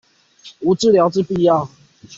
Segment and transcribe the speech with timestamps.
[0.59, 1.69] 無治療之必要